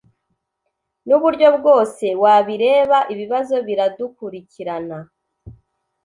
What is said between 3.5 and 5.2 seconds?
biradukurikirana